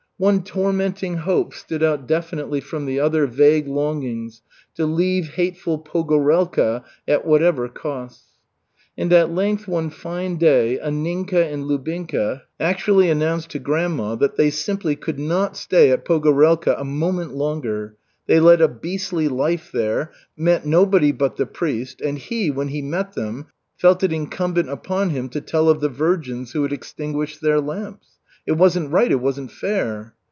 [0.21, 4.43] One tormenting hope stood out definitely from the other vague longings,
[4.75, 8.27] to leave hateful Pogorelka at whatever costs.
[8.95, 14.51] And at length one fine day Anninka and Lubinka actually announced to grandma that they
[14.51, 17.95] simply could not stay at Pogorelka a moment longer;
[18.27, 22.83] they led a beastly life there, met nobody but the priest, and he, when he
[22.83, 27.41] met them, felt it incumbent upon him to tell of the virgins who had extinguished
[27.41, 28.09] their lamps.
[28.43, 30.15] It wasn't right, it wasn't fair.